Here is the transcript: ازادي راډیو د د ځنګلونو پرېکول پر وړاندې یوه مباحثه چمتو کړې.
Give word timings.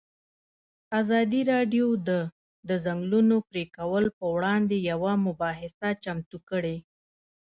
ازادي 0.99 1.41
راډیو 1.53 1.87
د 2.07 2.09
د 2.69 2.69
ځنګلونو 2.85 3.35
پرېکول 3.49 4.05
پر 4.17 4.27
وړاندې 4.35 4.77
یوه 4.91 5.11
مباحثه 5.27 5.89
چمتو 6.03 6.37
کړې. 6.49 6.77